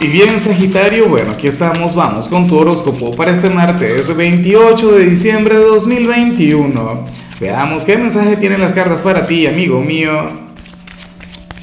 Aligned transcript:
Y 0.00 0.06
bien 0.06 0.38
Sagitario, 0.38 1.08
bueno, 1.08 1.32
aquí 1.32 1.48
estamos, 1.48 1.96
vamos 1.96 2.28
con 2.28 2.46
tu 2.46 2.56
horóscopo 2.56 3.10
para 3.16 3.32
este 3.32 3.50
martes 3.50 4.16
28 4.16 4.92
de 4.92 5.06
diciembre 5.06 5.56
de 5.56 5.64
2021. 5.64 7.04
Veamos 7.40 7.84
qué 7.84 7.98
mensaje 7.98 8.36
tienen 8.36 8.60
las 8.60 8.72
cartas 8.72 9.02
para 9.02 9.26
ti, 9.26 9.48
amigo 9.48 9.80
mío. 9.80 10.12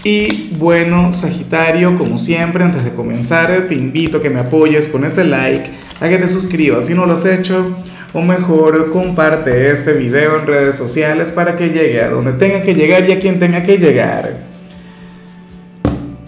Y 0.04 0.50
bueno, 0.58 1.14
Sagitario, 1.14 1.98
como 1.98 2.18
siempre, 2.18 2.66
antes 2.66 2.84
de 2.84 2.94
comenzar, 2.94 3.68
te 3.70 3.74
invito 3.74 4.18
a 4.18 4.22
que 4.22 4.30
me 4.30 4.42
apoyes 4.42 4.90
con 4.90 5.06
ese 5.06 5.24
like, 5.24 5.70
a 6.02 6.10
que 6.10 6.18
te 6.18 6.28
suscribas 6.28 6.88
si 6.88 6.94
no 6.94 7.06
lo 7.06 7.14
has 7.14 7.26
hecho, 7.26 7.78
o 8.12 8.22
mejor, 8.22 8.92
comparte 8.92 9.72
este 9.72 9.94
video 9.94 10.40
en 10.40 10.46
redes 10.46 10.76
sociales 10.76 11.32
para 11.32 11.56
que 11.56 11.70
llegue 11.70 12.02
a 12.02 12.10
donde 12.10 12.34
tenga 12.34 12.64
que 12.64 12.76
llegar 12.76 13.10
y 13.10 13.14
a 13.14 13.20
quien 13.22 13.40
tenga 13.40 13.64
que 13.64 13.78
llegar. 13.78 14.44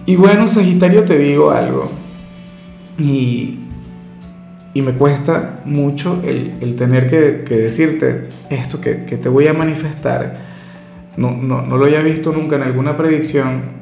Y 0.06 0.16
bueno, 0.16 0.48
Sagitario, 0.48 1.04
te 1.04 1.18
digo 1.18 1.52
algo. 1.52 1.97
Y, 3.00 3.60
y 4.74 4.82
me 4.82 4.94
cuesta 4.94 5.62
mucho 5.66 6.22
el, 6.24 6.76
tener 6.76 7.10
que, 7.10 7.56
decirte 7.56 8.30
esto 8.50 8.82
que, 8.82 8.94
te 8.96 9.30
voy 9.30 9.48
a 9.48 9.54
manifestar. 9.54 10.48
No, 11.16 11.32
no, 11.32 11.64
no, 11.64 11.78
lo 11.78 11.86
haya 11.86 12.02
visto 12.02 12.32
nunca 12.32 12.56
en 12.58 12.64
alguna 12.64 12.96
predicción. 12.96 13.78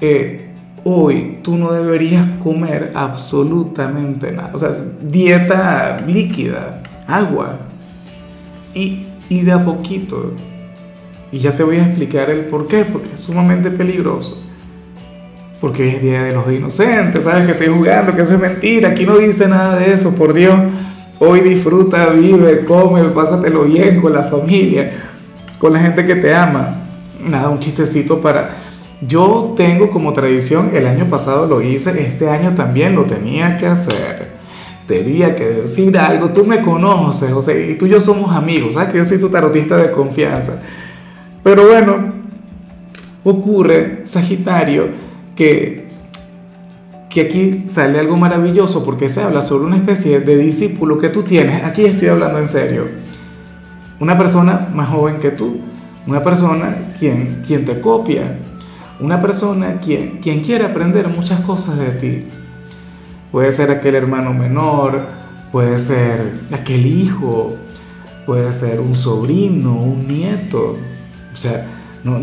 Eh, 0.00 0.48
hoy 0.84 1.38
tú 1.42 1.56
no 1.56 1.72
deberías 1.72 2.26
comer 2.40 2.92
absolutamente 2.94 4.32
nada. 4.32 4.50
O 4.54 4.58
sea, 4.58 4.70
dieta 5.02 5.98
líquida, 6.06 6.82
agua. 7.06 7.58
Y, 8.74 9.06
y 9.28 9.42
de 9.42 9.52
a 9.52 9.64
poquito. 9.64 10.34
Y 11.30 11.38
ya 11.38 11.54
te 11.54 11.62
voy 11.62 11.76
a 11.76 11.86
explicar 11.86 12.30
el 12.30 12.46
por 12.46 12.66
qué, 12.66 12.84
porque 12.84 13.14
es 13.14 13.20
sumamente 13.20 13.70
peligroso 13.70 14.47
porque 15.60 15.88
es 15.88 16.02
Día 16.02 16.24
de 16.24 16.32
los 16.32 16.50
Inocentes, 16.52 17.24
sabes 17.24 17.46
que 17.46 17.52
estoy 17.52 17.68
jugando, 17.68 18.14
que 18.14 18.22
eso 18.22 18.34
es 18.34 18.40
mentira, 18.40 18.90
aquí 18.90 19.04
no 19.04 19.16
dice 19.18 19.48
nada 19.48 19.76
de 19.76 19.92
eso, 19.92 20.14
por 20.14 20.32
Dios. 20.32 20.54
Hoy 21.18 21.40
disfruta, 21.40 22.10
vive, 22.10 22.64
come, 22.64 23.02
pásatelo 23.06 23.64
bien 23.64 24.00
con 24.00 24.12
la 24.12 24.22
familia, 24.22 24.92
con 25.58 25.72
la 25.72 25.80
gente 25.80 26.06
que 26.06 26.14
te 26.14 26.32
ama. 26.32 26.76
Nada, 27.20 27.48
un 27.48 27.58
chistecito 27.58 28.20
para... 28.20 28.56
Yo 29.00 29.54
tengo 29.56 29.90
como 29.90 30.12
tradición, 30.12 30.70
el 30.74 30.86
año 30.86 31.06
pasado 31.06 31.46
lo 31.46 31.60
hice, 31.60 32.02
este 32.02 32.28
año 32.28 32.54
también 32.54 32.94
lo 32.94 33.04
tenía 33.04 33.56
que 33.56 33.66
hacer. 33.66 34.38
Tenía 34.86 35.34
que 35.36 35.44
decir 35.44 35.96
algo, 35.98 36.30
tú 36.30 36.44
me 36.44 36.62
conoces, 36.62 37.32
sea, 37.44 37.60
y 37.60 37.74
tú 37.74 37.86
y 37.86 37.90
yo 37.90 38.00
somos 38.00 38.34
amigos, 38.34 38.74
sabes 38.74 38.90
que 38.90 38.98
yo 38.98 39.04
soy 39.04 39.18
tu 39.18 39.28
tarotista 39.28 39.76
de 39.76 39.90
confianza. 39.90 40.62
Pero 41.42 41.66
bueno, 41.66 42.12
ocurre, 43.24 44.00
Sagitario, 44.04 45.07
que, 45.38 45.86
que 47.08 47.20
aquí 47.20 47.64
sale 47.68 48.00
algo 48.00 48.16
maravilloso 48.16 48.84
porque 48.84 49.08
se 49.08 49.22
habla 49.22 49.40
sobre 49.40 49.66
una 49.66 49.76
especie 49.76 50.18
de 50.18 50.36
discípulo 50.36 50.98
que 50.98 51.10
tú 51.10 51.22
tienes. 51.22 51.62
Aquí 51.62 51.84
estoy 51.84 52.08
hablando 52.08 52.40
en 52.40 52.48
serio. 52.48 52.88
Una 54.00 54.18
persona 54.18 54.68
más 54.74 54.88
joven 54.88 55.20
que 55.20 55.30
tú, 55.30 55.60
una 56.08 56.24
persona 56.24 56.92
quien, 56.98 57.42
quien 57.46 57.64
te 57.64 57.80
copia, 57.80 58.36
una 58.98 59.22
persona 59.22 59.78
quien, 59.78 60.18
quien 60.18 60.40
quiere 60.40 60.64
aprender 60.64 61.06
muchas 61.06 61.38
cosas 61.42 61.78
de 61.78 61.90
ti. 61.92 62.26
Puede 63.30 63.52
ser 63.52 63.70
aquel 63.70 63.94
hermano 63.94 64.34
menor, 64.34 65.06
puede 65.52 65.78
ser 65.78 66.32
aquel 66.52 66.84
hijo, 66.84 67.54
puede 68.26 68.52
ser 68.52 68.80
un 68.80 68.96
sobrino, 68.96 69.76
un 69.76 70.08
nieto. 70.08 70.76
O 71.32 71.36
sea, 71.36 71.64
no, 72.02 72.18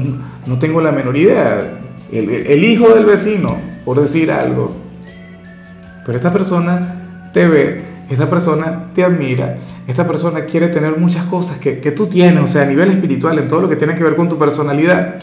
no 0.46 0.60
tengo 0.60 0.82
la 0.82 0.92
menor 0.92 1.16
idea 1.16 1.80
el, 2.12 2.64
hijo 2.64 2.90
del 2.90 3.06
vecino, 3.06 3.58
por 3.84 4.00
decir 4.00 4.32
algo. 4.32 4.76
Pero 6.06 6.18
esta 6.18 6.32
persona 6.32 7.30
te 7.34 7.48
ve, 7.48 7.84
esta 8.10 8.30
persona 8.30 8.92
te 8.94 9.04
admira, 9.04 9.58
esta 9.88 10.08
persona 10.08 10.46
quiere 10.46 10.68
tener 10.68 10.98
muchas 10.98 11.26
cosas 11.26 11.58
que, 11.58 11.80
que, 11.80 11.92
tú 11.92 12.08
tienes, 12.08 12.44
o 12.44 12.48
sea, 12.48 12.64
a 12.64 12.66
nivel 12.66 12.92
espiritual, 12.92 13.38
en 13.40 13.48
todo 13.48 13.62
lo 13.62 13.70
que 13.70 13.76
tiene 13.76 13.96
que 13.96 14.04
ver 14.04 14.16
con 14.16 14.30
tu 14.30 14.38
personalidad, 14.38 15.16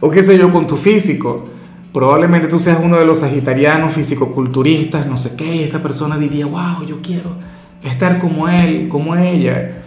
o 0.00 0.10
qué 0.10 0.22
sé 0.22 0.38
yo, 0.38 0.52
con 0.52 0.66
tu 0.66 0.76
físico. 0.76 1.48
Probablemente 1.92 2.48
tú 2.48 2.58
seas 2.58 2.78
uno 2.82 2.98
de 2.98 3.04
los 3.04 3.20
sagitarianos, 3.20 3.92
físico-culturistas, 3.92 5.06
no 5.06 5.16
sé 5.16 5.34
qué, 5.36 5.56
y 5.56 5.62
esta 5.62 5.82
persona 5.82 6.18
diría, 6.18 6.46
wow, 6.46 6.84
yo 6.86 7.00
quiero 7.02 7.30
estar 7.82 8.18
como 8.18 8.48
él, 8.48 8.88
como 8.88 9.16
ella. 9.16 9.82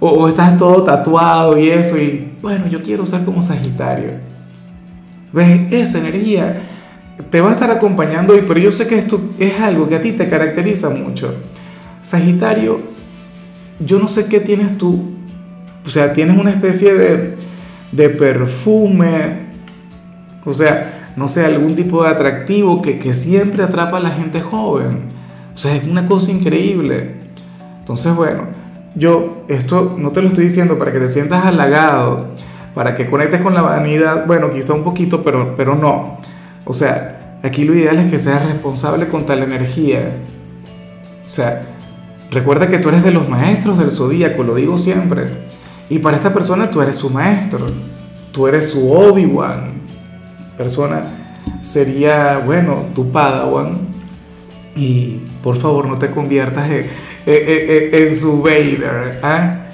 O 0.00 0.28
estás 0.28 0.56
todo 0.56 0.84
tatuado 0.84 1.58
y 1.58 1.68
eso, 1.68 1.98
y 1.98 2.32
bueno, 2.40 2.68
yo 2.68 2.82
quiero 2.82 3.04
ser 3.04 3.24
como 3.24 3.42
Sagitario. 3.42 4.37
¿Ves? 5.32 5.72
Esa 5.72 5.98
energía 5.98 6.62
te 7.30 7.40
va 7.40 7.50
a 7.50 7.52
estar 7.52 7.70
acompañando 7.70 8.32
hoy, 8.32 8.44
pero 8.46 8.60
yo 8.60 8.72
sé 8.72 8.86
que 8.86 8.98
esto 8.98 9.32
es 9.38 9.60
algo 9.60 9.88
que 9.88 9.96
a 9.96 10.00
ti 10.00 10.12
te 10.12 10.28
caracteriza 10.28 10.90
mucho. 10.90 11.34
Sagitario, 12.00 12.80
yo 13.80 13.98
no 13.98 14.08
sé 14.08 14.26
qué 14.26 14.40
tienes 14.40 14.78
tú, 14.78 15.10
o 15.86 15.90
sea, 15.90 16.12
tienes 16.12 16.38
una 16.38 16.50
especie 16.50 16.94
de, 16.94 17.34
de 17.92 18.08
perfume, 18.10 19.48
o 20.44 20.52
sea, 20.52 21.12
no 21.16 21.28
sé, 21.28 21.44
algún 21.44 21.74
tipo 21.74 22.02
de 22.04 22.10
atractivo 22.10 22.80
que, 22.80 22.98
que 22.98 23.12
siempre 23.12 23.62
atrapa 23.62 23.96
a 23.96 24.00
la 24.00 24.10
gente 24.10 24.40
joven. 24.40 25.08
O 25.54 25.58
sea, 25.58 25.74
es 25.74 25.86
una 25.88 26.06
cosa 26.06 26.30
increíble. 26.30 27.16
Entonces, 27.80 28.14
bueno, 28.14 28.44
yo 28.94 29.44
esto 29.48 29.96
no 29.98 30.12
te 30.12 30.22
lo 30.22 30.28
estoy 30.28 30.44
diciendo 30.44 30.78
para 30.78 30.92
que 30.92 31.00
te 31.00 31.08
sientas 31.08 31.44
halagado 31.44 32.26
para 32.78 32.94
que 32.94 33.10
conectes 33.10 33.40
con 33.40 33.54
la 33.54 33.62
vanidad, 33.62 34.24
bueno, 34.24 34.50
quizá 34.50 34.72
un 34.72 34.84
poquito, 34.84 35.24
pero, 35.24 35.56
pero 35.56 35.74
no. 35.74 36.18
O 36.64 36.72
sea, 36.72 37.40
aquí 37.42 37.64
lo 37.64 37.74
ideal 37.74 37.98
es 37.98 38.08
que 38.08 38.20
seas 38.20 38.46
responsable 38.46 39.08
con 39.08 39.26
tal 39.26 39.42
energía. 39.42 40.12
O 41.26 41.28
sea, 41.28 41.62
recuerda 42.30 42.68
que 42.68 42.78
tú 42.78 42.90
eres 42.90 43.02
de 43.02 43.10
los 43.10 43.28
maestros 43.28 43.78
del 43.78 43.90
zodíaco, 43.90 44.44
lo 44.44 44.54
digo 44.54 44.78
siempre. 44.78 45.24
Y 45.90 45.98
para 45.98 46.18
esta 46.18 46.32
persona 46.32 46.70
tú 46.70 46.80
eres 46.80 46.94
su 46.94 47.10
maestro, 47.10 47.66
tú 48.30 48.46
eres 48.46 48.70
su 48.70 48.92
Obi-Wan. 48.92 49.72
Persona 50.56 51.02
sería, 51.62 52.40
bueno, 52.46 52.84
tu 52.94 53.10
Padawan. 53.10 53.88
Y 54.76 55.16
por 55.42 55.56
favor 55.56 55.88
no 55.88 55.98
te 55.98 56.12
conviertas 56.12 56.70
en, 56.70 56.86
en 57.26 58.14
su 58.14 58.40
Vader. 58.40 59.18
¿ah? 59.24 59.67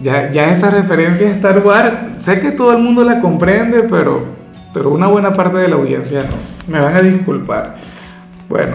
Ya, 0.00 0.30
ya 0.32 0.50
esa 0.50 0.70
referencia 0.70 1.28
a 1.28 1.30
Star 1.32 1.64
Wars, 1.64 1.92
sé 2.18 2.40
que 2.40 2.50
todo 2.50 2.72
el 2.72 2.82
mundo 2.82 3.04
la 3.04 3.20
comprende, 3.20 3.84
pero, 3.84 4.24
pero 4.72 4.90
una 4.90 5.06
buena 5.06 5.32
parte 5.32 5.58
de 5.58 5.68
la 5.68 5.76
audiencia 5.76 6.22
no. 6.22 6.72
Me 6.72 6.80
van 6.80 6.96
a 6.96 7.02
disculpar. 7.02 7.76
Bueno, 8.48 8.72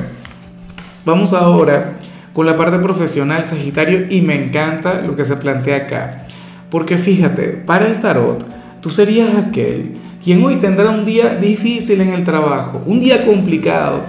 vamos 1.06 1.34
ahora 1.34 1.94
con 2.34 2.46
la 2.46 2.58
parte 2.58 2.80
profesional, 2.80 3.44
Sagitario, 3.44 4.06
y 4.10 4.22
me 4.22 4.46
encanta 4.46 5.02
lo 5.02 5.16
que 5.16 5.26
se 5.26 5.36
plantea 5.38 5.78
acá. 5.78 6.26
Porque 6.70 6.98
fíjate, 6.98 7.48
para 7.50 7.88
el 7.88 8.00
tarot, 8.00 8.46
tú 8.82 8.90
serías 8.90 9.36
aquel 9.36 9.98
quien 10.24 10.44
hoy 10.44 10.58
tendrá 10.58 10.90
un 10.90 11.06
día 11.06 11.36
difícil 11.36 12.02
en 12.02 12.14
el 12.14 12.24
trabajo, 12.24 12.82
un 12.86 13.00
día 13.00 13.26
complicado, 13.26 14.04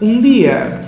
un 0.00 0.22
día, 0.22 0.80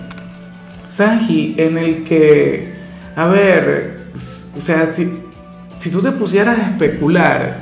Sagi, 0.89 1.55
en 1.59 1.79
el 1.79 2.05
que, 2.05 2.73
a 3.15 3.27
ver, 3.27 4.07
o 4.15 4.61
sea, 4.61 4.87
si 4.87 5.22
si 5.73 5.91
tú 5.91 6.01
te 6.01 6.13
pusieras 6.13 6.59
a 6.59 6.71
especular, 6.71 7.57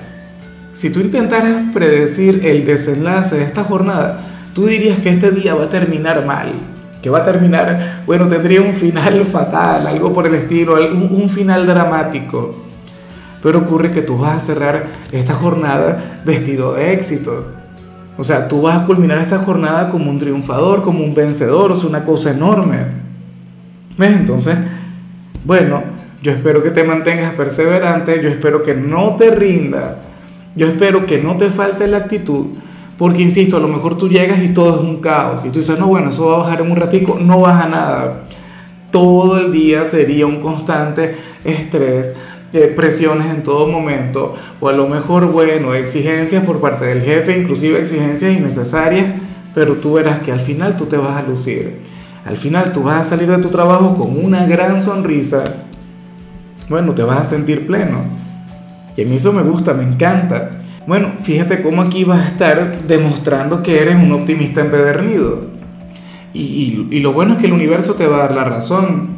si 0.72 0.90
tú 0.90 1.00
intentaras 1.00 1.72
predecir 1.72 2.44
el 2.44 2.64
desenlace 2.64 3.36
de 3.36 3.44
esta 3.44 3.64
jornada, 3.64 4.20
tú 4.54 4.66
dirías 4.66 4.98
que 5.00 5.10
este 5.10 5.30
día 5.30 5.54
va 5.54 5.64
a 5.64 5.68
terminar 5.68 6.24
mal, 6.24 6.52
que 7.02 7.10
va 7.10 7.18
a 7.18 7.24
terminar, 7.24 8.02
bueno, 8.06 8.28
tendría 8.28 8.60
un 8.60 8.74
final 8.74 9.24
fatal, 9.32 9.86
algo 9.86 10.12
por 10.12 10.26
el 10.26 10.34
estilo, 10.34 10.74
un, 10.74 11.28
final 11.28 11.66
dramático. 11.66 12.64
Pero 13.42 13.60
ocurre 13.60 13.90
que 13.90 14.02
tú 14.02 14.18
vas 14.18 14.36
a 14.36 14.40
cerrar 14.40 14.86
esta 15.12 15.34
jornada 15.34 16.20
vestido 16.24 16.74
de 16.74 16.92
éxito. 16.92 17.46
O 18.18 18.24
sea, 18.24 18.48
tú 18.48 18.62
vas 18.62 18.82
a 18.82 18.86
culminar 18.86 19.18
esta 19.18 19.38
jornada 19.38 19.88
como 19.88 20.10
un 20.10 20.18
triunfador, 20.18 20.82
como 20.82 21.02
un 21.02 21.14
vencedor, 21.14 21.72
o 21.72 21.86
una 21.86 22.04
cosa 22.04 22.32
enorme. 22.32 22.78
¿Ves? 23.96 24.12
Entonces, 24.12 24.58
bueno, 25.44 25.82
yo 26.22 26.32
espero 26.32 26.62
que 26.62 26.70
te 26.70 26.84
mantengas 26.84 27.34
perseverante, 27.34 28.22
yo 28.22 28.28
espero 28.28 28.62
que 28.62 28.74
no 28.74 29.16
te 29.16 29.30
rindas, 29.30 30.02
yo 30.54 30.66
espero 30.66 31.06
que 31.06 31.18
no 31.18 31.36
te 31.36 31.48
falte 31.48 31.86
la 31.86 31.98
actitud, 31.98 32.48
porque 32.98 33.22
insisto, 33.22 33.56
a 33.56 33.60
lo 33.60 33.68
mejor 33.68 33.96
tú 33.96 34.08
llegas 34.08 34.42
y 34.42 34.48
todo 34.48 34.76
es 34.76 34.82
un 34.82 35.00
caos, 35.00 35.44
y 35.44 35.50
tú 35.50 35.60
dices, 35.60 35.78
no, 35.78 35.86
bueno, 35.86 36.10
eso 36.10 36.26
va 36.28 36.34
a 36.34 36.38
bajar 36.38 36.60
en 36.60 36.70
un 36.70 36.76
ratico, 36.76 37.18
no 37.18 37.40
baja 37.40 37.66
nada. 37.66 38.26
Todo 38.90 39.38
el 39.38 39.52
día 39.52 39.84
sería 39.84 40.26
un 40.26 40.40
constante 40.40 41.16
estrés, 41.44 42.16
eh, 42.52 42.72
presiones 42.74 43.30
en 43.30 43.42
todo 43.42 43.68
momento, 43.68 44.34
o 44.60 44.68
a 44.68 44.72
lo 44.72 44.88
mejor, 44.88 45.26
bueno, 45.26 45.72
exigencias 45.72 46.44
por 46.44 46.60
parte 46.60 46.84
del 46.84 47.00
jefe, 47.00 47.38
inclusive 47.38 47.78
exigencias 47.78 48.36
innecesarias, 48.36 49.06
pero 49.54 49.74
tú 49.74 49.94
verás 49.94 50.18
que 50.18 50.32
al 50.32 50.40
final 50.40 50.76
tú 50.76 50.86
te 50.86 50.96
vas 50.96 51.16
a 51.16 51.22
lucir. 51.22 51.78
Al 52.26 52.36
final 52.36 52.72
tú 52.72 52.82
vas 52.82 53.06
a 53.06 53.10
salir 53.10 53.30
de 53.30 53.38
tu 53.38 53.48
trabajo 53.48 53.96
con 53.96 54.22
una 54.22 54.46
gran 54.46 54.82
sonrisa, 54.82 55.44
bueno, 56.70 56.94
te 56.94 57.02
vas 57.02 57.18
a 57.18 57.24
sentir 57.24 57.66
pleno. 57.66 58.04
Y 58.96 59.02
a 59.02 59.04
mí 59.04 59.16
eso 59.16 59.32
me 59.32 59.42
gusta, 59.42 59.74
me 59.74 59.82
encanta. 59.82 60.50
Bueno, 60.86 61.14
fíjate 61.20 61.62
cómo 61.62 61.82
aquí 61.82 62.04
vas 62.04 62.24
a 62.24 62.28
estar 62.28 62.82
demostrando 62.86 63.62
que 63.62 63.82
eres 63.82 63.96
un 63.96 64.12
optimista 64.12 64.60
empedernido. 64.60 65.50
Y, 66.32 66.86
y, 66.90 67.00
lo 67.00 67.12
bueno 67.12 67.34
es 67.34 67.38
que 67.40 67.46
el 67.46 67.52
universo 67.52 67.94
te 67.94 68.06
va 68.06 68.16
a 68.16 68.20
dar 68.20 68.34
la 68.36 68.44
razón, 68.44 69.08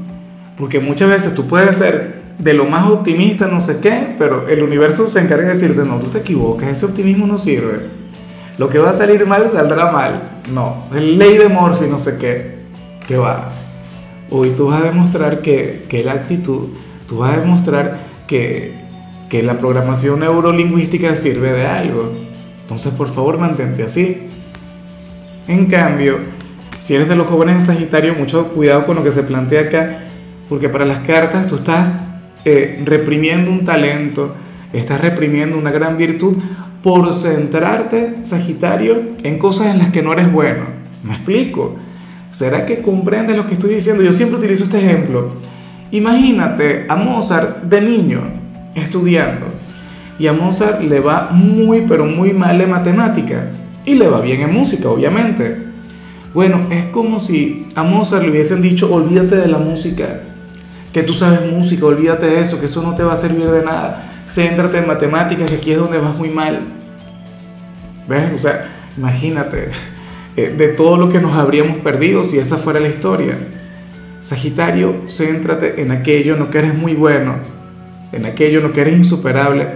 porque 0.57 0.81
muchas 0.81 1.11
veces 1.11 1.35
tú 1.35 1.47
puedes 1.47 1.77
ser 1.77 2.23
de 2.39 2.55
lo 2.55 2.65
más 2.65 2.89
optimista, 2.89 3.47
no 3.49 3.61
sé 3.61 3.81
qué, 3.81 4.17
pero 4.19 4.49
el 4.49 4.63
universo 4.63 5.09
se 5.11 5.21
encarga 5.21 5.49
de 5.49 5.55
decirte, 5.55 5.85
no, 5.85 5.99
tú 5.99 6.07
te 6.07 6.19
equivocas, 6.19 6.71
ese 6.71 6.87
optimismo 6.87 7.27
no 7.27 7.37
sirve. 7.37 7.91
Lo 8.57 8.71
que 8.71 8.79
va 8.79 8.91
a 8.91 8.95
salir 8.95 9.27
mal 9.27 9.47
saldrá 9.47 9.93
mal. 9.93 10.41
No, 10.53 10.85
es 10.95 11.03
ley 11.03 11.37
de 11.37 11.49
Morphy, 11.49 11.85
no 11.85 11.99
sé 11.99 12.17
qué, 12.19 12.61
que 13.07 13.19
va. 13.19 13.51
Hoy 14.31 14.51
tú 14.57 14.69
vas 14.69 14.81
a 14.81 14.87
demostrar 14.87 15.43
que, 15.43 15.85
que 15.89 16.03
la 16.03 16.13
actitud, 16.13 16.69
tú 17.13 17.19
vas 17.19 17.37
a 17.37 17.41
demostrar 17.41 17.99
que, 18.27 18.73
que 19.29 19.43
la 19.43 19.59
programación 19.59 20.21
neurolingüística 20.21 21.15
sirve 21.15 21.53
de 21.53 21.67
algo. 21.67 22.11
Entonces, 22.63 22.95
por 22.95 23.13
favor, 23.13 23.37
mantente 23.37 23.83
así. 23.83 24.29
En 25.47 25.67
cambio, 25.67 26.21
si 26.79 26.95
eres 26.95 27.11
de 27.11 27.17
los 27.17 27.27
jóvenes 27.27 27.57
de 27.57 27.75
Sagitario, 27.75 28.15
mucho 28.15 28.49
cuidado 28.49 28.87
con 28.87 28.97
lo 28.97 29.05
que 29.05 29.13
se 29.13 29.25
plantea 29.25 29.61
acá, 29.61 30.05
porque 30.49 30.71
para 30.71 30.87
las 30.87 31.01
cartas 31.01 31.47
tú 31.47 31.57
estás 31.57 31.99
eh, 32.47 32.81
reprimiendo 32.83 33.51
un 33.51 33.67
talento, 33.67 34.35
estás 34.73 34.99
reprimiendo 35.03 35.59
una 35.59 35.71
gran 35.71 35.99
virtud 35.99 36.39
por 36.83 37.13
centrarte, 37.13 38.21
Sagitario, 38.23 39.11
en 39.23 39.39
cosas 39.39 39.67
en 39.67 39.81
las 39.81 39.91
que 39.91 40.01
no 40.01 40.15
eres 40.15 40.33
bueno. 40.33 40.63
¿Me 41.05 41.13
explico? 41.13 41.77
¿Será 42.31 42.65
que 42.65 42.81
comprendes 42.81 43.37
lo 43.37 43.47
que 43.47 43.53
estoy 43.53 43.75
diciendo? 43.75 44.03
Yo 44.03 44.15
siempre 44.15 44.39
utilizo 44.39 44.65
este 44.65 44.79
ejemplo. 44.79 45.35
Imagínate 45.93 46.87
a 46.89 46.97
Mozart 46.97 47.63
de 47.63 47.81
niño 47.81 48.23
estudiando 48.75 49.47
y 50.19 50.27
a 50.27 50.33
Mozart 50.33 50.83
le 50.83 50.99
va 51.01 51.29
muy 51.31 51.85
pero 51.87 52.05
muy 52.05 52.33
mal 52.33 52.61
en 52.61 52.71
matemáticas 52.71 53.61
y 53.85 53.95
le 53.95 54.09
va 54.09 54.21
bien 54.21 54.41
en 54.41 54.53
música, 54.53 54.89
obviamente. 54.89 55.59
Bueno, 56.35 56.67
es 56.71 56.87
como 56.87 57.21
si 57.21 57.69
a 57.75 57.85
Mozart 57.85 58.25
le 58.25 58.31
hubiesen 58.31 58.63
dicho, 58.63 58.93
olvídate 58.93 59.37
de 59.37 59.49
la 59.49 59.59
música, 59.59 60.23
que 60.93 61.03
tú 61.03 61.15
sabes 61.15 61.41
música, 61.53 61.87
olvídate 61.87 62.27
de 62.27 62.41
eso, 62.41 62.59
que 62.59 62.67
eso 62.67 62.83
no 62.83 62.95
te 62.95 63.03
va 63.03 63.13
a 63.13 63.17
servir 63.17 63.51
de 63.51 63.65
nada 63.65 64.09
céntrate 64.33 64.79
en 64.79 64.87
matemáticas, 64.87 65.51
que 65.51 65.57
aquí 65.57 65.73
es 65.73 65.79
donde 65.79 65.99
vas 65.99 66.17
muy 66.17 66.31
mal. 66.31 66.61
¿Ves? 68.09 68.33
O 68.35 68.39
sea, 68.39 68.69
imagínate 68.97 69.69
eh, 70.37 70.55
de 70.57 70.69
todo 70.69 70.97
lo 70.97 71.09
que 71.09 71.21
nos 71.21 71.35
habríamos 71.35 71.79
perdido 71.79 72.25
si 72.25 72.39
esa 72.39 72.57
fuera 72.57 72.81
la 72.81 72.89
historia. 72.89 73.39
Sagitario, 74.23 75.03
céntrate 75.09 75.83
en 75.83 75.91
aquello 75.91 76.35
en 76.35 76.39
lo 76.39 76.51
que 76.51 76.59
eres 76.59 76.75
muy 76.77 76.95
bueno, 76.95 77.39
en 78.13 78.25
aquello 78.25 78.59
en 78.59 78.67
lo 78.69 78.73
que 78.73 78.83
eres 78.83 78.97
insuperable. 78.97 79.67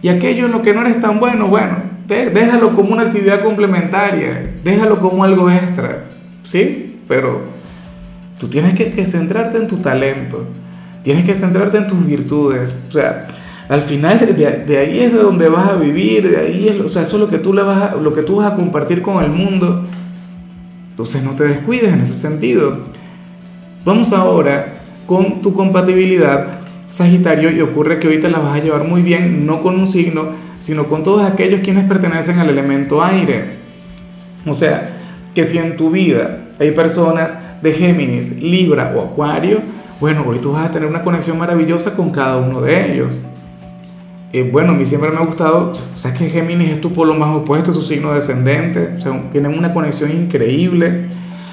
Y 0.00 0.08
aquello 0.08 0.46
en 0.46 0.52
lo 0.52 0.62
que 0.62 0.72
no 0.72 0.82
eres 0.82 1.00
tan 1.00 1.18
bueno, 1.18 1.48
bueno, 1.48 1.76
déjalo 2.06 2.72
como 2.72 2.92
una 2.92 3.02
actividad 3.02 3.42
complementaria, 3.42 4.54
déjalo 4.62 5.00
como 5.00 5.24
algo 5.24 5.50
extra, 5.50 6.04
¿sí? 6.44 7.00
Pero 7.08 7.40
tú 8.38 8.46
tienes 8.46 8.74
que, 8.74 9.04
centrarte 9.04 9.58
en 9.58 9.66
tu 9.66 9.78
talento, 9.78 10.44
tienes 11.02 11.24
que 11.24 11.34
centrarte 11.34 11.78
en 11.78 11.88
tus 11.88 12.06
virtudes. 12.06 12.84
O 12.90 12.92
sea, 12.92 13.26
al 13.68 13.82
final 13.82 14.20
de, 14.36 14.78
ahí 14.78 15.00
es 15.00 15.12
de 15.12 15.18
donde 15.18 15.48
vas 15.48 15.68
a 15.68 15.74
vivir, 15.74 16.30
de 16.30 16.36
ahí 16.36 16.68
es, 16.68 16.80
o 16.80 16.86
sea, 16.86 17.02
eso 17.02 17.16
es 17.16 17.22
lo 17.22 17.28
que 17.28 17.38
tú 17.38 17.52
le 17.52 17.64
vas 17.64 17.96
lo 18.00 18.14
que 18.14 18.22
tú 18.22 18.36
vas 18.36 18.52
a 18.52 18.54
compartir 18.54 19.02
con 19.02 19.24
el 19.24 19.30
mundo. 19.32 19.84
Entonces 20.90 21.24
no 21.24 21.32
te 21.32 21.42
descuides 21.42 21.92
en 21.92 22.02
ese 22.02 22.14
sentido. 22.14 22.99
Vamos 23.84 24.12
ahora 24.12 24.82
con 25.06 25.40
tu 25.42 25.54
compatibilidad 25.54 26.60
Sagitario 26.90 27.52
y 27.52 27.60
ocurre 27.60 28.00
que 28.00 28.08
ahorita 28.08 28.28
la 28.28 28.40
vas 28.40 28.56
a 28.56 28.62
llevar 28.62 28.82
muy 28.82 29.00
bien, 29.00 29.46
no 29.46 29.62
con 29.62 29.78
un 29.78 29.86
signo, 29.86 30.30
sino 30.58 30.84
con 30.84 31.04
todos 31.04 31.24
aquellos 31.24 31.60
quienes 31.60 31.84
pertenecen 31.84 32.40
al 32.40 32.50
elemento 32.50 33.02
aire. 33.02 33.44
O 34.44 34.52
sea, 34.52 34.90
que 35.32 35.44
si 35.44 35.58
en 35.58 35.76
tu 35.76 35.90
vida 35.90 36.48
hay 36.58 36.72
personas 36.72 37.38
de 37.62 37.72
Géminis, 37.72 38.42
Libra 38.42 38.92
o 38.96 39.00
Acuario, 39.02 39.60
bueno, 40.00 40.24
hoy 40.26 40.38
tú 40.38 40.52
vas 40.52 40.66
a 40.66 40.70
tener 40.72 40.88
una 40.88 41.02
conexión 41.02 41.38
maravillosa 41.38 41.94
con 41.94 42.10
cada 42.10 42.38
uno 42.38 42.60
de 42.60 42.92
ellos. 42.92 43.24
Eh, 44.32 44.48
bueno, 44.50 44.72
a 44.72 44.74
mí 44.74 44.84
siempre 44.84 45.10
me 45.10 45.18
ha 45.18 45.24
gustado, 45.24 45.72
sabes 45.94 46.18
que 46.18 46.28
Géminis 46.28 46.70
es 46.70 46.80
tu 46.80 46.92
polo 46.92 47.14
más 47.14 47.34
opuesto, 47.36 47.72
tu 47.72 47.82
signo 47.82 48.12
descendente, 48.12 48.94
o 48.96 49.00
sea, 49.00 49.30
tienen 49.30 49.56
una 49.56 49.72
conexión 49.72 50.10
increíble. 50.10 51.02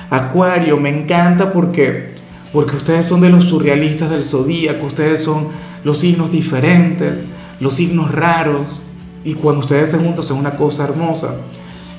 Acuario, 0.10 0.78
me 0.78 0.90
encanta 0.90 1.52
porque, 1.52 2.16
porque 2.54 2.76
ustedes 2.76 3.06
son 3.06 3.22
de 3.22 3.30
los 3.30 3.46
surrealistas 3.46 4.10
del 4.10 4.24
zodíaco, 4.24 4.86
ustedes 4.86 5.24
son 5.24 5.48
los 5.84 6.00
signos 6.00 6.32
diferentes, 6.32 7.26
los 7.60 7.76
signos 7.76 8.12
raros, 8.12 8.84
y 9.24 9.34
cuando 9.34 9.62
ustedes 9.62 9.92
se 9.92 9.98
juntan 9.98 10.24
son 10.24 10.40
una 10.40 10.52
cosa 10.52 10.86
hermosa. 10.86 11.36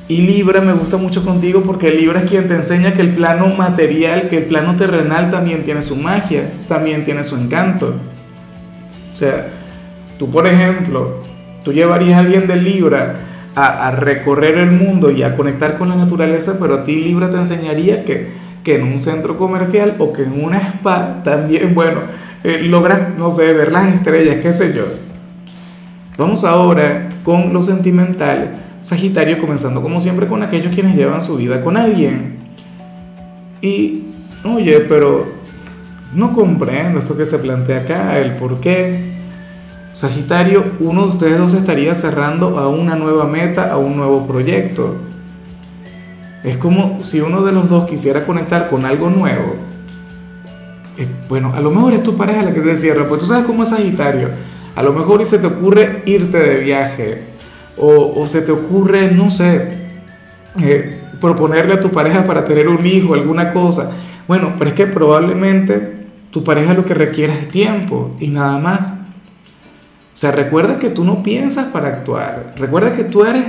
Y 0.09 0.23
Libra 0.23 0.63
me 0.63 0.73
gusta 0.73 0.97
mucho 0.97 1.23
contigo 1.23 1.63
porque 1.63 1.91
Libra 1.91 2.21
es 2.21 2.31
quien 2.31 2.49
te 2.49 2.55
enseña 2.55 2.95
que 2.95 3.03
el 3.03 3.13
plano 3.13 3.49
material, 3.49 4.29
que 4.29 4.39
el 4.39 4.45
plano 4.45 4.77
terrenal 4.77 5.31
también 5.31 5.65
tiene 5.65 5.83
su 5.83 5.97
magia, 5.97 6.51
también 6.67 7.05
tiene 7.05 7.23
su 7.23 7.37
encanto. 7.37 7.95
O 9.15 9.17
sea, 9.17 9.51
Tú, 10.19 10.29
por 10.31 10.49
ejemplo, 10.49 11.21
tú 11.63 11.73
llevarías 11.73 12.17
a 12.17 12.19
alguien 12.19 12.49
de 12.49 12.57
Libra 12.57 13.21
a, 13.55 13.91
recorrer 13.93 14.59
el 14.59 14.71
mundo 14.71 15.11
y 15.11 15.23
a 15.23 15.37
conectar 15.37 15.79
con 15.79 15.89
la 15.89 15.97
naturaleza, 15.97 16.59
pero 16.61 16.75
a 16.75 16.85
ti 16.85 16.97
Libra 16.97 17.31
te 17.31 17.37
enseñaría 17.37 18.05
que, 18.05 18.29
que 18.69 18.75
en 18.75 18.83
un 18.83 18.99
centro 18.99 19.39
comercial 19.39 19.95
o 19.99 20.13
que 20.13 20.25
en 20.25 20.45
una 20.45 20.59
spa 20.59 21.23
también, 21.25 21.75
bueno, 21.75 22.03
eh, 22.45 22.61
logras, 22.61 23.17
no 23.17 23.31
sé, 23.31 23.55
ver 23.55 23.73
las 23.73 23.95
estrellas, 23.95 24.37
qué 24.43 24.53
sé 24.53 24.75
yo. 24.75 24.85
Vamos 26.19 26.45
ahora 26.45 27.09
con 27.25 27.55
lo 27.55 27.63
sentimental. 27.63 28.61
Sagitario, 28.83 29.39
comenzando 29.39 29.81
como 29.81 30.01
siempre 30.01 30.27
con 30.27 30.43
aquellos 30.43 30.75
quienes 30.75 30.97
llevan 30.97 31.23
su 31.23 31.39
vida 31.39 31.63
con 31.63 31.79
alguien. 31.79 32.37
Y, 33.63 34.03
oye, 34.45 34.81
pero 34.81 35.27
no 36.15 36.35
comprendo 36.35 36.99
esto 36.99 37.17
que 37.17 37.25
se 37.25 37.39
plantea 37.39 37.79
acá, 37.79 38.19
el 38.19 38.33
por 38.35 38.61
qué. 38.61 39.15
Sagitario, 39.95 40.73
uno 40.81 41.05
de 41.05 41.09
ustedes 41.09 41.39
dos 41.39 41.55
estaría 41.55 41.95
cerrando 41.95 42.59
a 42.59 42.69
una 42.69 42.97
nueva 42.97 43.25
meta, 43.25 43.73
a 43.73 43.79
un 43.79 43.97
nuevo 43.97 44.27
proyecto. 44.27 44.95
Es 46.45 46.57
como 46.57 47.01
si 47.01 47.21
uno 47.21 47.43
de 47.43 47.53
los 47.53 47.69
dos 47.69 47.87
quisiera 47.87 48.25
conectar 48.25 48.69
con 48.71 48.85
algo 48.85 49.11
nuevo. 49.11 49.57
Eh, 50.97 51.07
bueno, 51.29 51.53
a 51.55 51.61
lo 51.61 51.71
mejor 51.71 51.93
es 51.93 52.03
tu 52.03 52.17
pareja 52.17 52.43
la 52.43 52.53
que 52.53 52.63
se 52.63 52.77
cierra, 52.77 53.09
pues 53.09 53.21
tú 53.21 53.27
sabes 53.27 53.45
cómo 53.45 53.63
es 53.63 53.71
Sagitario. 53.71 54.29
A 54.75 54.83
lo 54.83 54.93
mejor 54.93 55.25
se 55.27 55.39
te 55.39 55.47
ocurre 55.47 56.03
irte 56.07 56.39
de 56.39 56.59
viaje 56.59 57.23
o, 57.77 58.27
se 58.27 58.43
te 58.43 58.53
ocurre, 58.53 59.11
no 59.13 59.31
sé, 59.31 59.69
eh, 60.61 61.01
proponerle 61.21 61.75
a 61.75 61.81
tu 61.81 61.91
pareja 61.91 62.27
para 62.27 62.45
tener 62.45 62.69
un 62.69 62.85
hijo, 62.85 63.15
alguna 63.15 63.53
cosa. 63.53 63.91
Bueno, 64.27 64.55
pero 64.59 64.71
es 64.71 64.77
que 64.77 64.87
probablemente 64.87 66.07
tu 66.31 66.45
pareja 66.45 66.75
lo 66.75 66.85
que 66.85 66.95
requiere 66.95 67.33
es 67.33 67.49
tiempo 67.49 68.17
y 68.21 68.29
nada 68.29 68.59
más. 68.59 69.03
O 70.13 70.21
sea, 70.21 70.33
recuerda 70.33 70.79
que 70.79 70.91
tú 70.91 71.05
no 71.05 71.23
piensas 71.23 71.67
para 71.67 71.89
actuar. 71.89 72.55
Recuerda 72.57 72.97
que 72.97 73.05
tú 73.05 73.25
eres, 73.25 73.45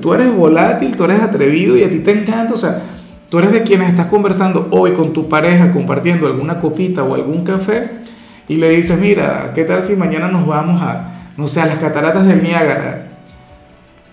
tú 0.00 0.14
eres 0.14 0.34
volátil, 0.34 0.96
tú 0.96 1.04
eres 1.04 1.20
atrevido 1.20 1.76
y 1.76 1.84
a 1.84 1.90
ti 1.90 2.00
te 2.00 2.12
encanta. 2.12 2.54
O 2.54 2.56
sea, 2.56 2.82
tú 3.28 3.38
eres 3.38 3.52
de 3.52 3.62
quienes 3.62 3.88
estás 3.88 4.06
conversando 4.06 4.68
hoy 4.70 4.92
con 4.92 5.12
tu 5.12 5.28
pareja, 5.28 5.72
compartiendo 5.72 6.26
alguna 6.26 6.58
copita 6.58 7.02
o 7.02 7.14
algún 7.14 7.44
café 7.44 8.04
y 8.48 8.56
le 8.56 8.70
dices, 8.70 8.98
mira, 8.98 9.52
¿qué 9.54 9.64
tal 9.64 9.82
si 9.82 9.96
mañana 9.96 10.28
nos 10.28 10.46
vamos 10.46 10.80
a, 10.82 11.30
no 11.36 11.46
sé, 11.46 11.60
a 11.60 11.66
las 11.66 11.78
cataratas 11.78 12.26
del 12.26 12.42
Niágara? 12.42 13.08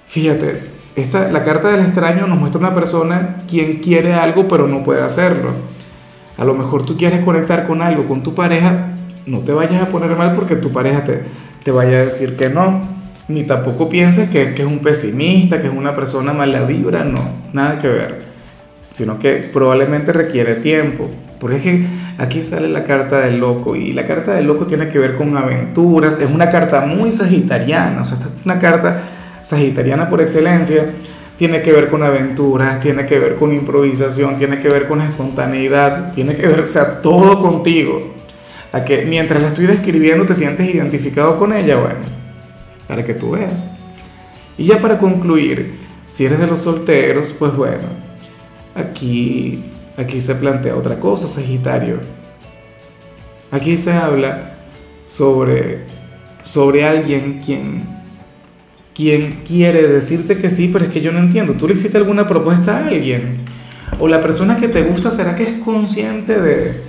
Fíjate, 0.08 0.64
esta, 0.96 1.32
la 1.32 1.44
carta 1.44 1.70
del 1.70 1.82
extraño 1.82 2.28
nos 2.28 2.38
muestra 2.38 2.60
una 2.60 2.74
persona 2.74 3.38
quien 3.48 3.78
quiere 3.78 4.14
algo 4.14 4.48
pero 4.48 4.68
no 4.68 4.84
puede 4.84 5.02
hacerlo. 5.02 5.52
A 6.38 6.46
lo 6.46 6.54
mejor 6.54 6.86
tú 6.86 6.98
quieres 6.98 7.24
conectar 7.24 7.68
con 7.68 7.82
algo, 7.82 8.06
con 8.06 8.24
tu 8.24 8.34
pareja, 8.34 8.96
no 9.26 9.40
te 9.40 9.54
vayas 9.54 9.82
a 9.82 9.88
poner 9.88 10.16
mal 10.16 10.34
porque 10.34 10.56
tu 10.56 10.72
pareja 10.72 11.04
te, 11.04 11.24
te 11.64 11.72
vaya 11.72 11.98
a 11.98 12.06
decir 12.06 12.36
que 12.38 12.50
no, 12.50 12.82
ni 13.28 13.44
tampoco 13.44 13.90
pienses 13.90 14.30
que, 14.30 14.54
que 14.54 14.62
es 14.62 14.68
un 14.68 14.80
pesimista, 14.80 15.62
que 15.62 15.68
es 15.68 15.74
una 15.74 15.96
persona 15.96 16.34
mala 16.34 16.64
vibra, 16.64 17.04
no, 17.04 17.22
nada 17.54 17.80
que 17.80 17.88
ver, 17.88 18.20
sino 18.94 19.20
que 19.20 19.50
probablemente 19.52 20.12
requiere 20.14 20.56
tiempo. 20.56 21.10
Porque 21.40 21.58
es 21.58 21.64
que 21.64 21.86
aquí 22.20 22.44
sale 22.44 22.70
la 22.70 22.84
carta 22.84 23.20
del 23.20 23.40
loco 23.40 23.76
y 23.76 23.94
la 23.94 24.06
carta 24.06 24.34
del 24.34 24.46
loco 24.46 24.68
tiene 24.68 24.90
que 24.90 25.00
ver 25.00 25.16
con 25.16 25.36
aventuras, 25.36 26.20
es 26.20 26.30
una 26.30 26.50
carta 26.50 26.86
muy 26.86 27.12
sagitariana, 27.12 28.02
o 28.02 28.06
sea, 28.06 28.18
esta 28.18 28.28
es 28.28 28.46
una 28.46 28.60
carta 28.60 29.02
sagitariana 29.42 30.08
por 30.08 30.22
excelencia, 30.22 30.86
tiene 31.38 31.64
que 31.64 31.72
ver 31.72 31.90
con 31.90 32.04
aventuras, 32.04 32.80
tiene 32.80 33.08
que 33.08 33.18
ver 33.18 33.36
con 33.38 33.52
improvisación, 33.54 34.38
tiene 34.38 34.60
que 34.60 34.70
ver 34.70 34.88
con 34.88 35.02
espontaneidad, 35.02 36.12
tiene 36.12 36.36
que 36.36 36.46
ver, 36.46 36.60
o 36.60 36.70
sea, 36.70 37.02
todo 37.02 37.42
contigo. 37.42 38.14
A 38.72 38.86
que 38.86 39.06
mientras 39.06 39.42
la 39.42 39.48
estoy 39.48 39.66
describiendo 39.66 40.26
te 40.26 40.36
sientes 40.36 40.74
identificado 40.74 41.38
con 41.38 41.52
ella, 41.52 41.78
bueno, 41.78 42.21
para 42.92 43.06
que 43.06 43.14
tú 43.14 43.32
veas. 43.32 43.72
Y 44.58 44.66
ya 44.66 44.82
para 44.82 45.00
concluir, 45.00 45.78
si 46.08 46.26
eres 46.26 46.40
de 46.40 46.46
los 46.46 46.60
solteros, 46.60 47.34
pues 47.40 47.56
bueno, 47.56 47.88
aquí, 48.76 49.64
aquí 49.96 50.20
se 50.20 50.36
plantea 50.36 50.76
otra 50.76 51.00
cosa, 51.00 51.26
Sagitario. 51.26 52.02
Aquí 53.50 53.78
se 53.78 53.94
habla 53.94 54.58
sobre, 55.06 55.86
sobre 56.44 56.84
alguien 56.84 57.40
quien, 57.40 57.84
quien 58.94 59.42
quiere 59.48 59.88
decirte 59.88 60.38
que 60.38 60.50
sí, 60.50 60.70
pero 60.74 60.84
es 60.84 60.92
que 60.92 61.00
yo 61.00 61.14
no 61.14 61.20
entiendo. 61.20 61.54
¿Tú 61.54 61.70
le 61.70 61.76
hiciste 61.76 61.98
alguna 61.98 62.28
propuesta 62.28 62.76
a 62.76 62.88
alguien? 62.88 63.38
O 64.00 64.10
la 64.10 64.22
persona 64.22 64.58
que 64.58 64.68
te 64.68 64.84
gusta, 64.84 65.10
¿será 65.10 65.38
que 65.38 65.44
es 65.44 65.54
consciente 65.64 66.42
de, 66.42 66.82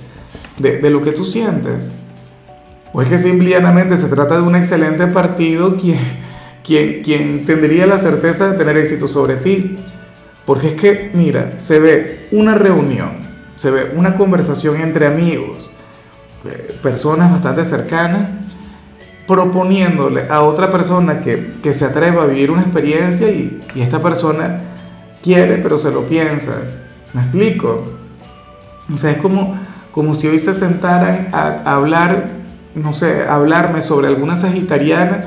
de, 0.59 0.89
lo 0.89 1.01
que 1.01 1.13
tú 1.13 1.23
sientes? 1.23 1.93
¿O 2.93 3.01
es 3.01 3.09
que 3.09 3.17
simplemente 3.17 3.97
se 3.97 4.07
trata 4.07 4.35
de 4.35 4.41
un 4.41 4.55
excelente 4.55 5.07
partido 5.07 5.75
quien, 5.75 5.99
quien, 6.63 7.01
quien 7.01 7.45
tendría 7.45 7.85
la 7.87 7.97
certeza 7.97 8.51
de 8.51 8.57
tener 8.57 8.77
éxito 8.77 9.07
sobre 9.07 9.35
ti? 9.35 9.77
Porque 10.45 10.69
es 10.69 10.73
que, 10.75 11.11
mira, 11.13 11.59
se 11.59 11.79
ve 11.79 12.27
una 12.31 12.55
reunión, 12.55 13.17
se 13.55 13.71
ve 13.71 13.93
una 13.95 14.15
conversación 14.15 14.79
entre 14.79 15.07
amigos, 15.07 15.71
eh, 16.45 16.75
personas 16.81 17.31
bastante 17.31 17.65
cercanas, 17.65 18.29
proponiéndole 19.27 20.27
a 20.29 20.41
otra 20.41 20.69
persona 20.69 21.21
que, 21.21 21.53
que 21.63 21.73
se 21.73 21.85
atreva 21.85 22.23
a 22.23 22.25
vivir 22.25 22.51
una 22.51 22.61
experiencia 22.61 23.29
y, 23.29 23.61
y, 23.73 23.81
esta 23.81 24.01
persona 24.01 24.61
quiere, 25.23 25.57
pero 25.57 25.77
se 25.77 25.91
lo 25.91 26.01
piensa. 26.01 26.57
¿Me 27.13 27.21
explico? 27.21 27.83
O 28.91 28.97
sea, 28.97 29.11
es 29.11 29.17
como, 29.17 29.57
como 29.91 30.13
si 30.13 30.27
hoy 30.27 30.39
se 30.39 30.53
sentaran 30.53 31.29
a, 31.31 31.75
hablar, 31.75 32.42
no 32.75 32.93
sé, 32.93 33.23
hablarme 33.27 33.81
sobre 33.81 34.07
alguna 34.07 34.35
sagitariana 34.35 35.25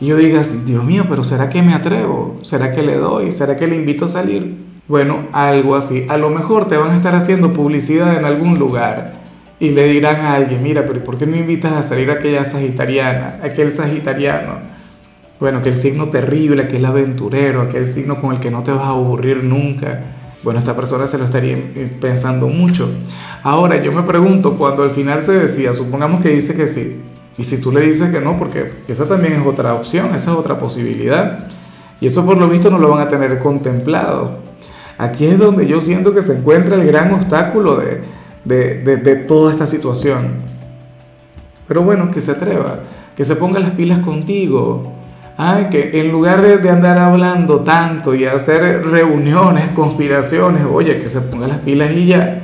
y 0.00 0.06
yo 0.06 0.16
diga, 0.16 0.42
Dios 0.64 0.84
mío, 0.84 1.06
pero 1.08 1.22
¿será 1.22 1.48
que 1.48 1.62
me 1.62 1.72
atrevo? 1.72 2.38
¿Será 2.42 2.72
que 2.72 2.82
le 2.82 2.96
doy? 2.96 3.32
¿Será 3.32 3.56
que 3.56 3.66
le 3.66 3.76
invito 3.76 4.04
a 4.04 4.08
salir? 4.08 4.56
Bueno, 4.88 5.26
algo 5.32 5.74
así. 5.74 6.06
A 6.08 6.16
lo 6.16 6.30
mejor 6.30 6.68
te 6.68 6.76
van 6.76 6.90
a 6.90 6.96
estar 6.96 7.14
haciendo 7.14 7.52
publicidad 7.52 8.16
en 8.16 8.24
algún 8.24 8.58
lugar 8.58 9.14
y 9.58 9.70
le 9.70 9.84
dirán 9.88 10.16
a 10.16 10.34
alguien, 10.34 10.62
mira, 10.62 10.86
pero 10.86 11.02
¿por 11.02 11.16
qué 11.16 11.26
no 11.26 11.36
invitas 11.36 11.72
a 11.72 11.82
salir 11.82 12.10
a 12.10 12.14
aquella 12.14 12.44
sagitariana, 12.44 13.40
aquel 13.42 13.72
sagitariano? 13.72 14.76
Bueno, 15.40 15.58
aquel 15.58 15.74
signo 15.74 16.08
terrible, 16.08 16.62
aquel 16.62 16.84
aventurero, 16.84 17.62
aquel 17.62 17.86
signo 17.86 18.20
con 18.20 18.34
el 18.34 18.40
que 18.40 18.50
no 18.50 18.62
te 18.62 18.72
vas 18.72 18.84
a 18.84 18.90
aburrir 18.90 19.42
nunca. 19.42 20.15
Bueno, 20.46 20.60
esta 20.60 20.76
persona 20.76 21.08
se 21.08 21.18
lo 21.18 21.24
estaría 21.24 21.58
pensando 22.00 22.46
mucho. 22.46 22.88
Ahora, 23.42 23.82
yo 23.82 23.90
me 23.90 24.04
pregunto, 24.04 24.56
cuando 24.56 24.84
al 24.84 24.92
final 24.92 25.20
se 25.20 25.32
decida, 25.32 25.72
supongamos 25.72 26.22
que 26.22 26.28
dice 26.28 26.54
que 26.54 26.68
sí, 26.68 27.02
y 27.36 27.42
si 27.42 27.60
tú 27.60 27.72
le 27.72 27.80
dices 27.80 28.12
que 28.12 28.20
no, 28.20 28.38
porque 28.38 28.74
esa 28.86 29.08
también 29.08 29.32
es 29.32 29.44
otra 29.44 29.74
opción, 29.74 30.14
esa 30.14 30.30
es 30.30 30.36
otra 30.36 30.56
posibilidad, 30.56 31.48
y 32.00 32.06
eso 32.06 32.24
por 32.24 32.36
lo 32.36 32.46
visto 32.46 32.70
no 32.70 32.78
lo 32.78 32.90
van 32.90 33.00
a 33.00 33.08
tener 33.08 33.40
contemplado. 33.40 34.38
Aquí 34.98 35.26
es 35.26 35.36
donde 35.36 35.66
yo 35.66 35.80
siento 35.80 36.14
que 36.14 36.22
se 36.22 36.38
encuentra 36.38 36.76
el 36.76 36.86
gran 36.86 37.12
obstáculo 37.12 37.78
de, 37.78 38.04
de, 38.44 39.16
toda 39.16 39.50
esta 39.50 39.66
situación. 39.66 40.28
Pero 41.66 41.82
bueno, 41.82 42.08
que 42.12 42.20
se 42.20 42.30
atreva, 42.30 42.84
que 43.16 43.24
se 43.24 43.34
ponga 43.34 43.58
las 43.58 43.70
pilas 43.70 43.98
contigo. 43.98 44.92
Ay, 45.36 45.66
que 45.70 46.00
en 46.00 46.10
lugar 46.10 46.40
de, 46.40 46.70
andar 46.70 46.98
hablando 46.98 47.60
tanto 47.60 48.14
y 48.14 48.24
hacer 48.24 48.86
reuniones, 48.86 49.70
conspiraciones, 49.70 50.62
oye, 50.70 50.98
que 50.98 51.10
se 51.10 51.20
ponga 51.20 51.46
las 51.46 51.58
pilas 51.58 51.90
y 51.92 52.06
ya. 52.06 52.40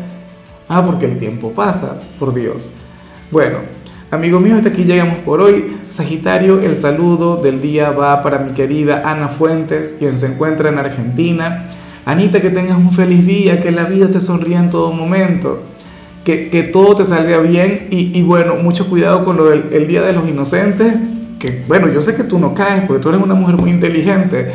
Ah, 0.69 0.85
porque 0.85 1.07
el 1.07 1.19
tiempo 1.19 1.53
pasa, 1.53 2.01
por 2.19 2.35
Dios. 2.35 2.75
Bueno, 3.31 3.59
amigo 4.11 4.41
mío, 4.41 4.57
hasta 4.57 4.69
aquí 4.69 4.85
llegamos 4.85 5.19
por 5.21 5.41
hoy. 5.41 5.79
Sagitario, 5.89 6.61
el 6.61 6.77
saludo 6.77 7.37
del 7.37 7.63
día 7.63 7.91
va 7.93 8.23
para 8.23 8.39
mi 8.39 8.53
querida 8.53 9.11
Ana 9.11 9.29
Fuentes, 9.29 9.97
quien 9.99 10.19
se 10.19 10.27
encuentra 10.27 10.69
en 10.69 10.79
Argentina. 10.79 11.71
Anita, 12.05 12.43
que 12.43 12.51
tengas 12.51 12.77
un 12.77 12.93
feliz 12.93 13.27
día, 13.27 13.63
que 13.63 13.71
la 13.71 13.85
vida 13.85 14.11
te 14.11 14.21
sonría 14.21 14.59
en 14.59 14.71
todo 14.71 14.93
momento 14.93 15.63
que, 16.25 16.71
todo 16.73 16.95
te 16.95 17.05
salga 17.05 17.39
bien 17.39 17.89
y, 17.91 18.23
bueno, 18.23 18.57
mucho 18.57 18.89
cuidado 18.89 19.25
con 19.25 19.37
lo 19.37 19.47
del 19.47 19.73
el 19.73 19.87
Día 19.87 20.03
de 20.03 20.13
los 20.13 20.29
Inocentes, 20.29 20.95
que 21.43 21.65
bueno, 21.67 21.89
yo 21.89 22.01
sé 22.01 22.15
que 22.15 22.23
tú 22.23 22.39
no 22.39 22.55
caes 22.55 22.85
porque 22.87 23.03
tú 23.03 23.09
eres 23.09 23.21
una 23.21 23.35
mujer 23.35 23.57
muy 23.57 23.71
inteligente. 23.71 24.53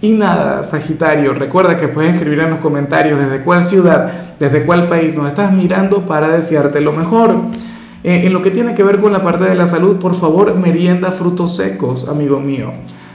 Y 0.00 0.12
nada, 0.12 0.62
Sagitario, 0.62 1.34
recuerda 1.34 1.76
que 1.76 1.88
puedes 1.88 2.14
escribir 2.14 2.38
en 2.38 2.50
los 2.50 2.60
comentarios 2.60 3.18
desde 3.18 3.42
cuál 3.42 3.64
ciudad, 3.64 4.36
desde 4.38 4.62
cuál 4.62 4.86
país 4.86 5.16
nos 5.16 5.26
estás 5.26 5.52
mirando 5.52 6.06
para 6.06 6.28
desearte 6.28 6.80
lo 6.80 6.92
mejor. 6.92 7.34
Eh, 8.04 8.22
en 8.24 8.32
lo 8.32 8.40
que 8.40 8.52
tiene 8.52 8.76
que 8.76 8.84
ver 8.84 9.00
con 9.00 9.12
la 9.12 9.20
parte 9.20 9.42
de 9.42 9.56
la 9.56 9.66
salud, 9.66 9.96
por 9.96 10.14
favor, 10.14 10.54
merienda 10.54 11.10
frutos 11.10 11.56
secos, 11.56 12.08
amigo 12.08 12.38
mío. 12.38 12.72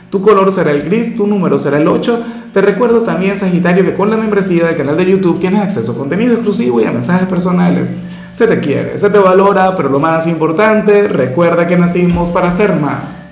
Tu 0.10 0.22
color 0.22 0.52
será 0.52 0.72
el 0.72 0.84
gris, 0.84 1.16
tu 1.16 1.26
número 1.26 1.58
será 1.58 1.78
el 1.78 1.88
8. 1.88 2.24
Te 2.52 2.62
recuerdo 2.62 3.04
también, 3.04 3.38
Sagitario, 3.38 3.86
que 3.86 3.94
con 3.94 4.10
la 4.10 4.18
membresía 4.18 4.66
del 4.66 4.76
canal 4.76 4.98
de 4.98 5.06
YouTube 5.06 5.40
tienes 5.40 5.62
acceso 5.62 5.94
a 5.94 5.98
contenido 5.98 6.34
exclusivo 6.34 6.82
y 6.82 6.84
a 6.84 6.92
mensajes 6.92 7.30
personales. 7.30 7.94
Se 8.34 8.48
te 8.48 8.60
quiere, 8.60 8.98
se 8.98 9.12
te 9.12 9.20
valora, 9.20 9.76
pero 9.78 9.90
lo 9.90 10.00
más 10.00 10.26
importante, 10.26 11.08
recuerda 11.08 11.68
que 11.68 11.78
nacimos 11.78 12.30
para 12.30 12.50
ser 12.50 12.74
más. 12.74 13.23